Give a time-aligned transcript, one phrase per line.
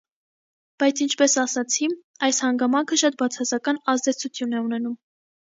[0.83, 1.89] Բայց ինչպես ասացի՝
[2.29, 4.99] այս հանգամանքը շատ բացասական ազդեցություն է ունենում: